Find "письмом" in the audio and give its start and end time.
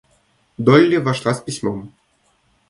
1.41-1.93